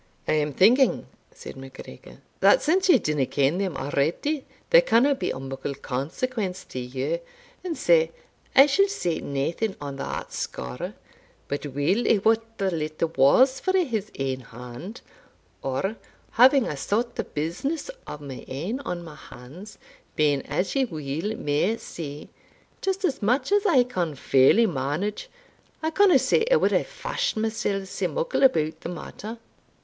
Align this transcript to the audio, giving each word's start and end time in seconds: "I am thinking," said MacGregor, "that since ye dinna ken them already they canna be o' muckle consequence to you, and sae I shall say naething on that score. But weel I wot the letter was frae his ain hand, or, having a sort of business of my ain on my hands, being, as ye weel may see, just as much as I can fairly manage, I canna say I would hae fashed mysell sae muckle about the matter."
"I 0.27 0.31
am 0.33 0.51
thinking," 0.51 1.05
said 1.31 1.55
MacGregor, 1.55 2.23
"that 2.39 2.63
since 2.63 2.89
ye 2.89 2.97
dinna 2.97 3.27
ken 3.27 3.59
them 3.59 3.77
already 3.77 4.45
they 4.71 4.81
canna 4.81 5.13
be 5.13 5.31
o' 5.31 5.37
muckle 5.39 5.75
consequence 5.75 6.65
to 6.69 6.79
you, 6.79 7.19
and 7.63 7.77
sae 7.77 8.09
I 8.55 8.65
shall 8.65 8.87
say 8.87 9.19
naething 9.19 9.75
on 9.79 9.97
that 9.97 10.33
score. 10.33 10.95
But 11.47 11.67
weel 11.67 12.11
I 12.11 12.17
wot 12.17 12.57
the 12.57 12.71
letter 12.71 13.05
was 13.05 13.59
frae 13.59 13.83
his 13.83 14.09
ain 14.17 14.39
hand, 14.39 15.01
or, 15.61 15.97
having 16.31 16.65
a 16.65 16.75
sort 16.75 17.19
of 17.19 17.35
business 17.35 17.91
of 18.07 18.21
my 18.21 18.43
ain 18.47 18.79
on 18.79 19.03
my 19.03 19.13
hands, 19.15 19.77
being, 20.15 20.41
as 20.47 20.75
ye 20.75 20.83
weel 20.83 21.37
may 21.37 21.77
see, 21.77 22.29
just 22.81 23.05
as 23.05 23.21
much 23.21 23.51
as 23.51 23.67
I 23.67 23.83
can 23.83 24.15
fairly 24.15 24.65
manage, 24.65 25.29
I 25.83 25.91
canna 25.91 26.17
say 26.17 26.43
I 26.51 26.55
would 26.55 26.71
hae 26.71 26.81
fashed 26.85 27.37
mysell 27.37 27.85
sae 27.85 28.07
muckle 28.07 28.41
about 28.41 28.81
the 28.81 28.89
matter." 28.89 29.37